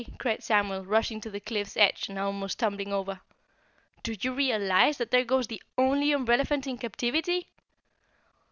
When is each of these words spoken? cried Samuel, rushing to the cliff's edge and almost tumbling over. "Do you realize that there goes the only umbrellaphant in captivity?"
cried 0.17 0.41
Samuel, 0.41 0.83
rushing 0.83 1.21
to 1.21 1.29
the 1.29 1.39
cliff's 1.39 1.77
edge 1.77 2.09
and 2.09 2.17
almost 2.17 2.57
tumbling 2.57 2.91
over. 2.91 3.21
"Do 4.01 4.15
you 4.19 4.33
realize 4.33 4.97
that 4.97 5.11
there 5.11 5.23
goes 5.23 5.45
the 5.45 5.61
only 5.77 6.07
umbrellaphant 6.11 6.65
in 6.65 6.79
captivity?" 6.79 7.49